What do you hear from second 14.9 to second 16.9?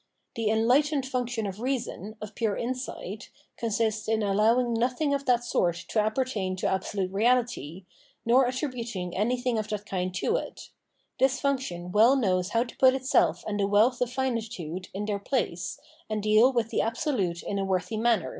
in their place, and deal with the